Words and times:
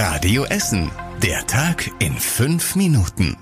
Radio 0.00 0.44
Essen. 0.44 0.92
Der 1.24 1.44
Tag 1.48 1.90
in 1.98 2.12
fünf 2.12 2.76
Minuten. 2.76 3.36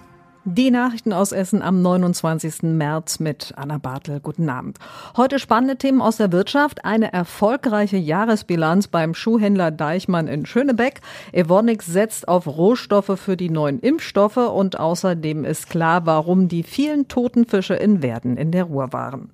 Die 0.46 0.70
Nachrichten 0.70 1.12
aus 1.12 1.32
Essen 1.32 1.60
am 1.60 1.82
29. 1.82 2.62
März 2.62 3.20
mit 3.20 3.52
Anna 3.56 3.76
Bartel. 3.76 4.20
Guten 4.20 4.48
Abend. 4.48 4.78
Heute 5.18 5.38
spannende 5.38 5.76
Themen 5.76 6.00
aus 6.00 6.16
der 6.16 6.32
Wirtschaft. 6.32 6.82
Eine 6.86 7.12
erfolgreiche 7.12 7.98
Jahresbilanz 7.98 8.88
beim 8.88 9.12
Schuhhändler 9.12 9.70
Deichmann 9.70 10.28
in 10.28 10.46
Schönebeck. 10.46 11.02
Evonik 11.32 11.82
setzt 11.82 12.26
auf 12.26 12.46
Rohstoffe 12.46 13.20
für 13.20 13.36
die 13.36 13.50
neuen 13.50 13.78
Impfstoffe 13.80 14.38
und 14.38 14.80
außerdem 14.80 15.44
ist 15.44 15.68
klar, 15.68 16.06
warum 16.06 16.48
die 16.48 16.62
vielen 16.62 17.06
toten 17.06 17.44
Fische 17.44 17.74
in 17.74 18.00
Werden 18.00 18.38
in 18.38 18.50
der 18.50 18.64
Ruhr 18.64 18.94
waren. 18.94 19.30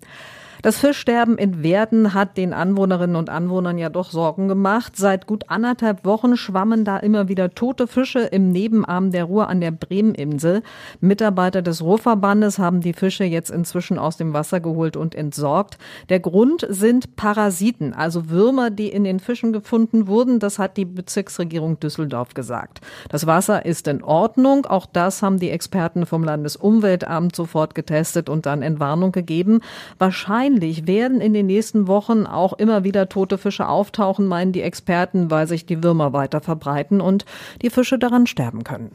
Das 0.63 0.79
Fischsterben 0.79 1.39
in 1.39 1.65
Werden 1.65 2.15
hat 2.15 2.37
den 2.37 2.53
Anwohnerinnen 2.53 3.17
und 3.17 3.29
Anwohnern 3.29 3.79
ja 3.79 3.89
doch 3.89 4.13
Sorgen 4.13 4.47
gemacht. 4.47 4.97
Seit 4.97 5.27
gut 5.27 5.47
anderthalb 5.49 6.05
Wochen 6.05 6.37
schwammen 6.37 6.85
da 6.85 6.99
immer 6.99 7.27
wieder 7.27 7.53
tote 7.53 7.89
Fische 7.89 8.21
im 8.21 8.53
Nebenarm 8.53 9.11
der 9.11 9.25
Ruhr 9.25 9.49
an 9.49 9.61
der 9.61 9.73
Bremeninsel. 9.73 10.63
Mitarbeiter 11.01 11.63
des 11.63 11.83
Ruhrverbandes 11.83 12.61
haben 12.61 12.81
die 12.81 12.93
Fische 12.93 13.25
jetzt 13.25 13.51
inzwischen 13.51 13.99
aus 13.99 14.17
dem 14.17 14.35
Wasser 14.35 14.61
geholt 14.61 14.97
und 14.97 15.17
entsorgt. 15.17 15.79
Der 16.11 16.21
Grund 16.21 16.65
sind 16.71 17.17
Parasiten, 17.17 17.93
also 17.93 18.31
Würmer, 18.31 18.71
die 18.71 18.89
in 18.89 19.03
den 19.03 19.19
Fischen 19.19 19.53
gefunden 19.53 20.07
wurden. 20.07 20.39
Das 20.39 20.61
hat 20.61 20.77
die 20.77 20.85
Bezirksregierung 20.85 21.81
Düsseldorf 21.81 22.35
gesagt. 22.35 22.83
Das 23.09 23.27
Wasser 23.27 23.67
ist 23.67 23.89
in 23.89 24.05
Ordnung. 24.05 24.67
Auch 24.67 24.87
das 24.87 25.23
haben 25.23 25.41
die 25.41 25.51
Experten 25.51 26.07
vom 26.07 26.23
Landesumweltamt 26.23 27.35
sofort 27.35 27.75
getestet 27.75 28.29
und 28.29 28.47
dann 28.47 28.63
Entwarnung 28.63 29.11
gegeben. 29.11 29.61
Wahrscheinlich 29.99 30.52
Wahrscheinlich 30.53 30.87
werden 30.87 31.23
in 31.23 31.33
den 31.33 31.47
nächsten 31.47 31.87
Wochen 31.87 32.27
auch 32.27 32.53
immer 32.53 32.85
wieder 32.85 33.09
tote 33.09 33.39
Fische 33.39 33.67
auftauchen, 33.67 34.27
meinen 34.27 34.53
die 34.53 34.61
Experten, 34.61 35.31
weil 35.31 35.47
sich 35.49 35.65
die 35.65 35.83
Würmer 35.83 36.13
weiter 36.13 36.43
verbreiten 36.43 37.01
und 37.01 37.25
die 37.63 37.71
Fische 37.71 37.99
daran 37.99 38.27
sterben 38.27 38.63
können. 38.63 38.91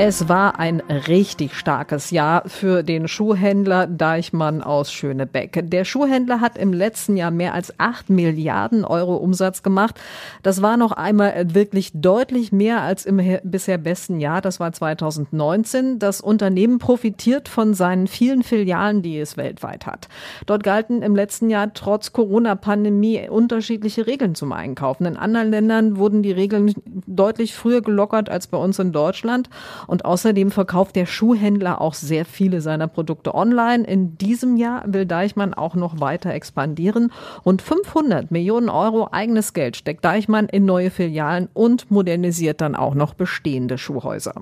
Es 0.00 0.28
war 0.28 0.60
ein 0.60 0.78
richtig 1.08 1.54
starkes 1.54 2.12
Jahr 2.12 2.44
für 2.48 2.84
den 2.84 3.08
Schuhhändler 3.08 3.88
Deichmann 3.88 4.62
aus 4.62 4.92
Schönebeck. 4.92 5.60
Der 5.64 5.84
Schuhhändler 5.84 6.40
hat 6.40 6.56
im 6.56 6.72
letzten 6.72 7.16
Jahr 7.16 7.32
mehr 7.32 7.52
als 7.52 7.74
acht 7.80 8.08
Milliarden 8.08 8.84
Euro 8.84 9.16
Umsatz 9.16 9.64
gemacht. 9.64 10.00
Das 10.44 10.62
war 10.62 10.76
noch 10.76 10.92
einmal 10.92 11.52
wirklich 11.52 11.90
deutlich 11.94 12.52
mehr 12.52 12.82
als 12.82 13.06
im 13.06 13.20
bisher 13.42 13.78
besten 13.78 14.20
Jahr. 14.20 14.40
Das 14.40 14.60
war 14.60 14.72
2019. 14.72 15.98
Das 15.98 16.20
Unternehmen 16.20 16.78
profitiert 16.78 17.48
von 17.48 17.74
seinen 17.74 18.06
vielen 18.06 18.44
Filialen, 18.44 19.02
die 19.02 19.18
es 19.18 19.36
weltweit 19.36 19.84
hat. 19.84 20.06
Dort 20.46 20.62
galten 20.62 21.02
im 21.02 21.16
letzten 21.16 21.50
Jahr 21.50 21.74
trotz 21.74 22.12
Corona-Pandemie 22.12 23.28
unterschiedliche 23.28 24.06
Regeln 24.06 24.36
zum 24.36 24.52
Einkaufen. 24.52 25.06
In 25.06 25.16
anderen 25.16 25.50
Ländern 25.50 25.96
wurden 25.96 26.22
die 26.22 26.30
Regeln 26.30 26.72
deutlich 27.08 27.52
früher 27.52 27.82
gelockert 27.82 28.28
als 28.28 28.46
bei 28.46 28.58
uns 28.58 28.78
in 28.78 28.92
Deutschland. 28.92 29.50
Und 29.88 30.04
außerdem 30.04 30.52
verkauft 30.52 30.94
der 30.94 31.06
Schuhhändler 31.06 31.80
auch 31.80 31.94
sehr 31.94 32.24
viele 32.24 32.60
seiner 32.60 32.86
Produkte 32.86 33.34
online. 33.34 33.84
In 33.84 34.16
diesem 34.18 34.56
Jahr 34.56 34.84
will 34.86 35.06
Deichmann 35.06 35.54
auch 35.54 35.74
noch 35.74 35.98
weiter 35.98 36.32
expandieren. 36.32 37.10
Rund 37.44 37.62
500 37.62 38.30
Millionen 38.30 38.68
Euro 38.68 39.08
eigenes 39.10 39.54
Geld 39.54 39.76
steckt 39.76 40.04
Deichmann 40.04 40.46
in 40.46 40.66
neue 40.66 40.90
Filialen 40.90 41.48
und 41.54 41.90
modernisiert 41.90 42.60
dann 42.60 42.76
auch 42.76 42.94
noch 42.94 43.14
bestehende 43.14 43.78
Schuhhäuser. 43.78 44.34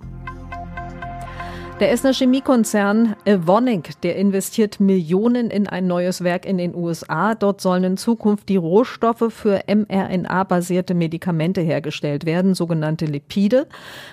Der 1.78 1.92
Essener 1.92 2.14
Chemiekonzern 2.14 3.16
Evonik, 3.26 4.00
der 4.00 4.16
investiert 4.16 4.80
Millionen 4.80 5.50
in 5.50 5.66
ein 5.66 5.86
neues 5.86 6.24
Werk 6.24 6.46
in 6.46 6.56
den 6.56 6.74
USA. 6.74 7.34
Dort 7.34 7.60
sollen 7.60 7.84
in 7.84 7.96
Zukunft 7.98 8.48
die 8.48 8.56
Rohstoffe 8.56 9.26
für 9.28 9.60
mRNA-basierte 9.66 10.94
Medikamente 10.94 11.60
hergestellt 11.60 12.24
werden, 12.24 12.54
sogenannte 12.54 13.04
Lipide. 13.04 13.66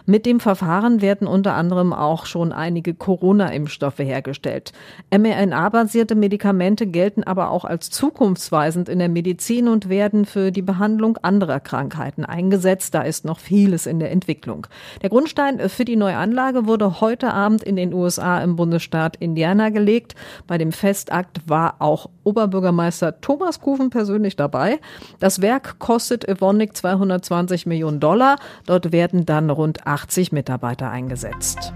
Mit 0.05 0.25
dem 0.25 0.41
Verfahren 0.41 1.01
werden 1.01 1.25
unter 1.25 1.53
anderem 1.53 1.93
auch 1.93 2.25
schon 2.25 2.51
einige 2.51 2.93
Corona-Impfstoffe 2.95 3.99
hergestellt. 3.99 4.73
mRNA-basierte 5.17 6.15
Medikamente 6.15 6.85
gelten 6.85 7.23
aber 7.23 7.49
auch 7.49 7.63
als 7.63 7.89
zukunftsweisend 7.91 8.89
in 8.89 8.99
der 8.99 9.07
Medizin 9.07 9.69
und 9.69 9.87
werden 9.87 10.25
für 10.25 10.51
die 10.51 10.61
Behandlung 10.61 11.15
anderer 11.21 11.61
Krankheiten 11.61 12.25
eingesetzt. 12.25 12.93
Da 12.93 13.03
ist 13.03 13.23
noch 13.23 13.39
vieles 13.39 13.85
in 13.85 13.99
der 13.99 14.11
Entwicklung. 14.11 14.67
Der 15.01 15.09
Grundstein 15.09 15.69
für 15.69 15.85
die 15.85 15.95
neue 15.95 16.17
Anlage 16.17 16.67
wurde 16.67 16.99
heute 16.99 17.33
Abend 17.33 17.52
Abend 17.53 17.63
in 17.63 17.75
den 17.75 17.93
USA 17.93 18.41
im 18.41 18.55
Bundesstaat 18.55 19.15
Indiana 19.17 19.69
gelegt. 19.69 20.15
Bei 20.47 20.57
dem 20.57 20.71
Festakt 20.71 21.47
war 21.47 21.75
auch 21.79 22.09
Oberbürgermeister 22.23 23.21
Thomas 23.21 23.61
Kufen 23.61 23.91
persönlich 23.91 24.35
dabei. 24.35 24.79
Das 25.19 25.41
Werk 25.41 25.77
kostet 25.77 26.27
Evonik 26.27 26.75
220 26.75 27.67
Millionen 27.67 27.99
Dollar. 27.99 28.37
Dort 28.65 28.91
werden 28.91 29.25
dann 29.25 29.51
rund 29.51 29.85
80 29.85 30.31
Mitarbeiter 30.31 30.89
eingesetzt. 30.89 31.73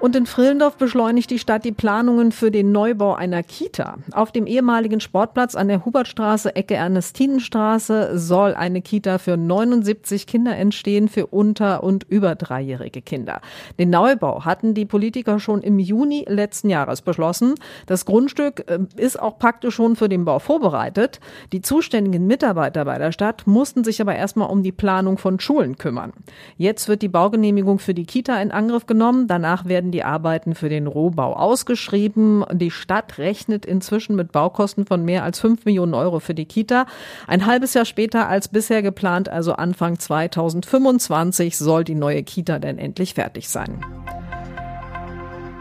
Und 0.00 0.14
in 0.14 0.26
Frillendorf 0.26 0.76
beschleunigt 0.76 1.28
die 1.28 1.40
Stadt 1.40 1.64
die 1.64 1.72
Planungen 1.72 2.30
für 2.30 2.52
den 2.52 2.70
Neubau 2.70 3.14
einer 3.14 3.42
Kita. 3.42 3.96
Auf 4.12 4.30
dem 4.30 4.46
ehemaligen 4.46 5.00
Sportplatz 5.00 5.56
an 5.56 5.66
der 5.66 5.84
Hubertstraße, 5.84 6.54
Ecke 6.54 6.74
Ernestinenstraße, 6.74 8.16
soll 8.16 8.54
eine 8.54 8.80
Kita 8.80 9.18
für 9.18 9.36
79 9.36 10.28
Kinder 10.28 10.56
entstehen, 10.56 11.08
für 11.08 11.26
unter- 11.26 11.82
und 11.82 12.04
über 12.08 12.36
dreijährige 12.36 13.02
Kinder. 13.02 13.40
Den 13.80 13.90
Neubau 13.90 14.44
hatten 14.44 14.72
die 14.72 14.84
Politiker 14.84 15.40
schon 15.40 15.62
im 15.62 15.80
Juni 15.80 16.24
letzten 16.28 16.70
Jahres 16.70 17.02
beschlossen. 17.02 17.54
Das 17.86 18.04
Grundstück 18.04 18.70
äh, 18.70 18.78
ist 18.96 19.20
auch 19.20 19.38
praktisch 19.38 19.74
schon 19.74 19.96
für 19.96 20.08
den 20.08 20.24
Bau 20.24 20.38
vorbereitet. 20.38 21.18
Die 21.52 21.60
zuständigen 21.60 22.26
Mitarbeiter 22.28 22.84
bei 22.84 22.98
der 22.98 23.10
Stadt 23.10 23.48
mussten 23.48 23.82
sich 23.82 24.00
aber 24.00 24.14
erstmal 24.14 24.48
um 24.48 24.62
die 24.62 24.72
Planung 24.72 25.18
von 25.18 25.40
Schulen 25.40 25.76
kümmern. 25.76 26.12
Jetzt 26.56 26.88
wird 26.88 27.02
die 27.02 27.08
Baugenehmigung 27.08 27.80
für 27.80 27.94
die 27.94 28.06
Kita 28.06 28.40
in 28.40 28.52
Angriff 28.52 28.86
genommen. 28.86 29.26
Danach 29.26 29.66
werden 29.66 29.87
werden 29.88 29.92
die 29.92 30.04
Arbeiten 30.04 30.54
für 30.54 30.68
den 30.68 30.86
Rohbau 30.86 31.34
ausgeschrieben. 31.34 32.44
Die 32.52 32.70
Stadt 32.70 33.18
rechnet 33.18 33.64
inzwischen 33.64 34.16
mit 34.16 34.32
Baukosten 34.32 34.84
von 34.84 35.04
mehr 35.04 35.24
als 35.24 35.40
5 35.40 35.64
Millionen 35.64 35.94
Euro 35.94 36.20
für 36.20 36.34
die 36.34 36.44
Kita. 36.44 36.86
Ein 37.26 37.46
halbes 37.46 37.74
Jahr 37.74 37.86
später 37.86 38.28
als 38.28 38.48
bisher 38.48 38.82
geplant, 38.82 39.28
also 39.28 39.54
Anfang 39.54 39.98
2025, 39.98 41.56
soll 41.56 41.84
die 41.84 41.94
neue 41.94 42.22
Kita 42.22 42.58
denn 42.58 42.78
endlich 42.78 43.14
fertig 43.14 43.48
sein. 43.48 43.80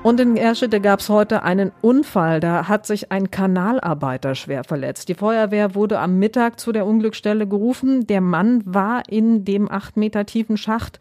Und 0.03 0.19
in 0.19 0.37
Erschede 0.37 0.79
gab 0.79 0.99
es 0.99 1.09
heute 1.09 1.43
einen 1.43 1.71
Unfall. 1.81 2.39
Da 2.39 2.67
hat 2.67 2.85
sich 2.85 3.11
ein 3.11 3.31
Kanalarbeiter 3.31 4.35
schwer 4.35 4.63
verletzt. 4.63 5.09
Die 5.09 5.15
Feuerwehr 5.15 5.75
wurde 5.75 5.99
am 5.99 6.19
Mittag 6.19 6.59
zu 6.59 6.71
der 6.71 6.85
Unglücksstelle 6.85 7.47
gerufen. 7.47 8.07
Der 8.07 8.21
Mann 8.21 8.61
war 8.65 9.03
in 9.09 9.43
dem 9.43 9.69
acht 9.71 9.97
Meter 9.97 10.25
tiefen 10.25 10.57
Schacht 10.57 10.99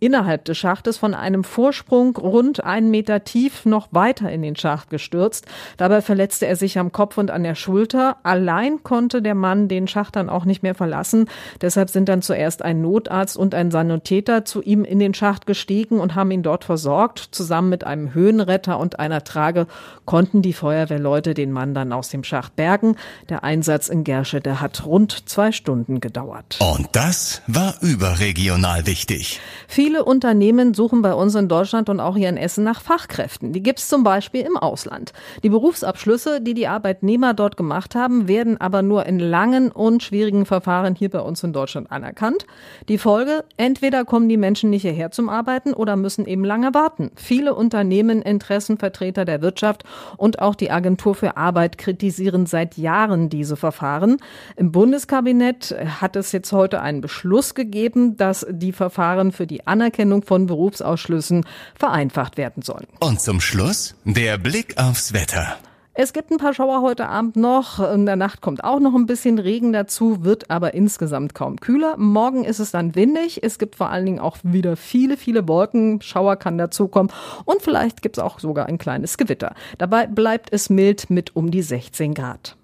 innerhalb 0.00 0.44
des 0.44 0.58
Schachtes 0.58 0.98
von 0.98 1.14
einem 1.14 1.44
Vorsprung 1.44 2.16
rund 2.16 2.62
einen 2.62 2.90
Meter 2.90 3.24
tief 3.24 3.64
noch 3.64 3.88
weiter 3.90 4.30
in 4.30 4.42
den 4.42 4.56
Schacht 4.56 4.90
gestürzt. 4.90 5.46
Dabei 5.76 6.02
verletzte 6.02 6.46
er 6.46 6.56
sich 6.56 6.78
am 6.78 6.92
Kopf 6.92 7.16
und 7.16 7.30
an 7.30 7.42
der 7.42 7.54
Schulter. 7.54 8.16
Allein 8.22 8.82
konnte 8.82 9.22
der 9.22 9.34
Mann 9.34 9.68
den 9.68 9.88
Schacht 9.88 10.16
dann 10.16 10.28
auch 10.28 10.44
nicht 10.44 10.62
mehr 10.62 10.74
verlassen. 10.74 11.28
Deshalb 11.60 11.90
sind 11.90 12.08
dann 12.08 12.22
zuerst 12.22 12.62
ein 12.62 12.82
Notarzt 12.82 13.36
und 13.36 13.54
ein 13.54 13.70
Sanitäter 13.70 14.44
zu 14.44 14.62
ihm 14.62 14.84
in 14.84 14.98
den 14.98 15.14
Schacht 15.14 15.46
gestiegen 15.46 16.00
und 16.00 16.14
haben 16.14 16.30
ihn 16.30 16.42
dort 16.42 16.64
versorgt. 16.64 17.28
Zusammen 17.30 17.70
mit 17.70 17.84
einem 17.84 18.12
Höhenretter 18.12 18.78
und 18.78 18.98
einer 18.98 19.24
Trage 19.24 19.66
konnten 20.04 20.42
die 20.42 20.52
Feuerwehrleute 20.52 21.34
den 21.34 21.52
Mann 21.52 21.72
dann 21.72 21.92
aus 21.92 22.08
dem 22.10 22.24
Schacht 22.24 22.56
bergen. 22.56 22.96
Der 23.28 23.44
Einsatz 23.44 23.88
in 23.88 24.04
Gerschede 24.04 24.60
hat 24.60 24.84
rund 24.84 25.28
zwei 25.28 25.52
Stunden 25.52 26.00
gedauert. 26.00 26.58
Und 26.60 26.88
das 26.92 27.42
war 27.46 27.74
überregional 27.80 28.86
wichtig. 28.86 29.40
Viele 29.68 29.83
Viele 29.84 30.02
Unternehmen 30.02 30.72
suchen 30.72 31.02
bei 31.02 31.12
uns 31.12 31.34
in 31.34 31.46
Deutschland 31.46 31.90
und 31.90 32.00
auch 32.00 32.16
hier 32.16 32.30
in 32.30 32.38
Essen 32.38 32.64
nach 32.64 32.80
Fachkräften. 32.80 33.52
Die 33.52 33.62
gibt 33.62 33.80
es 33.80 33.88
zum 33.88 34.02
Beispiel 34.02 34.40
im 34.40 34.56
Ausland. 34.56 35.12
Die 35.42 35.50
Berufsabschlüsse, 35.50 36.40
die 36.40 36.54
die 36.54 36.68
Arbeitnehmer 36.68 37.34
dort 37.34 37.58
gemacht 37.58 37.94
haben, 37.94 38.26
werden 38.26 38.58
aber 38.58 38.80
nur 38.80 39.04
in 39.04 39.18
langen 39.18 39.70
und 39.70 40.02
schwierigen 40.02 40.46
Verfahren 40.46 40.94
hier 40.94 41.10
bei 41.10 41.20
uns 41.20 41.44
in 41.44 41.52
Deutschland 41.52 41.92
anerkannt. 41.92 42.46
Die 42.88 42.96
Folge, 42.96 43.44
entweder 43.58 44.06
kommen 44.06 44.30
die 44.30 44.38
Menschen 44.38 44.70
nicht 44.70 44.80
hierher 44.80 45.10
zum 45.10 45.28
Arbeiten 45.28 45.74
oder 45.74 45.96
müssen 45.96 46.24
eben 46.24 46.46
lange 46.46 46.72
warten. 46.72 47.10
Viele 47.14 47.54
Unternehmen, 47.54 48.22
Interessenvertreter 48.22 49.26
der 49.26 49.42
Wirtschaft 49.42 49.84
und 50.16 50.38
auch 50.38 50.54
die 50.54 50.70
Agentur 50.70 51.14
für 51.14 51.36
Arbeit 51.36 51.76
kritisieren 51.76 52.46
seit 52.46 52.78
Jahren 52.78 53.28
diese 53.28 53.56
Verfahren. 53.56 54.16
Im 54.56 54.72
Bundeskabinett 54.72 55.76
hat 56.00 56.16
es 56.16 56.32
jetzt 56.32 56.52
heute 56.52 56.80
einen 56.80 57.02
Beschluss 57.02 57.54
gegeben, 57.54 58.16
dass 58.16 58.46
die 58.48 58.72
Verfahren 58.72 59.30
für 59.30 59.46
die 59.46 59.66
Anerkennung 59.74 60.22
von 60.22 60.46
Berufsausschlüssen 60.46 61.44
vereinfacht 61.74 62.36
werden 62.36 62.62
sollen. 62.62 62.86
Und 63.00 63.20
zum 63.20 63.40
Schluss 63.40 63.96
der 64.04 64.38
Blick 64.38 64.78
aufs 64.80 65.12
Wetter. 65.12 65.56
Es 65.96 66.12
gibt 66.12 66.30
ein 66.32 66.38
paar 66.38 66.54
Schauer 66.54 66.82
heute 66.82 67.08
Abend 67.08 67.36
noch. 67.36 67.78
In 67.78 68.06
der 68.06 68.16
Nacht 68.16 68.40
kommt 68.40 68.62
auch 68.62 68.80
noch 68.80 68.94
ein 68.94 69.06
bisschen 69.06 69.38
Regen 69.38 69.72
dazu, 69.72 70.24
wird 70.24 70.50
aber 70.50 70.74
insgesamt 70.74 71.34
kaum 71.34 71.60
kühler. 71.60 71.96
Morgen 71.96 72.44
ist 72.44 72.58
es 72.58 72.72
dann 72.72 72.96
windig. 72.96 73.44
Es 73.44 73.58
gibt 73.58 73.76
vor 73.76 73.90
allen 73.90 74.06
Dingen 74.06 74.18
auch 74.18 74.36
wieder 74.42 74.76
viele, 74.76 75.16
viele 75.16 75.46
Wolken. 75.46 76.00
Schauer 76.02 76.34
kann 76.34 76.58
dazukommen. 76.58 77.12
Und 77.44 77.62
vielleicht 77.62 78.02
gibt 78.02 78.18
es 78.18 78.22
auch 78.22 78.40
sogar 78.40 78.66
ein 78.66 78.78
kleines 78.78 79.18
Gewitter. 79.18 79.54
Dabei 79.78 80.08
bleibt 80.08 80.52
es 80.52 80.68
mild 80.68 81.10
mit 81.10 81.36
um 81.36 81.52
die 81.52 81.62
16 81.62 82.14
Grad. 82.14 82.56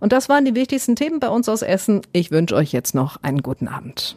Und 0.00 0.12
das 0.12 0.30
waren 0.30 0.46
die 0.46 0.54
wichtigsten 0.54 0.96
Themen 0.96 1.20
bei 1.20 1.28
uns 1.28 1.50
aus 1.50 1.60
Essen. 1.60 2.00
Ich 2.12 2.30
wünsche 2.30 2.54
euch 2.54 2.72
jetzt 2.72 2.94
noch 2.94 3.22
einen 3.22 3.42
guten 3.42 3.68
Abend. 3.68 4.16